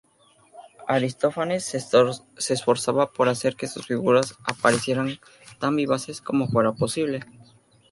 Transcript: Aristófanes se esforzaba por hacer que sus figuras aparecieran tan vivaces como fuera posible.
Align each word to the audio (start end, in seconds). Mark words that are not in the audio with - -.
Aristófanes 0.87 1.63
se 1.63 2.53
esforzaba 2.55 3.11
por 3.11 3.29
hacer 3.29 3.55
que 3.55 3.67
sus 3.67 3.85
figuras 3.85 4.33
aparecieran 4.45 5.19
tan 5.59 5.75
vivaces 5.75 6.21
como 6.21 6.47
fuera 6.47 6.71
posible. 6.73 7.19